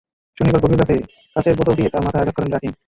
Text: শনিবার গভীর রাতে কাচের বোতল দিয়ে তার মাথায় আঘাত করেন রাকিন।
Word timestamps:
শনিবার 0.37 0.61
গভীর 0.63 0.79
রাতে 0.81 0.95
কাচের 1.35 1.57
বোতল 1.57 1.73
দিয়ে 1.77 1.91
তার 1.93 2.03
মাথায় 2.05 2.21
আঘাত 2.23 2.35
করেন 2.35 2.51
রাকিন। 2.51 2.71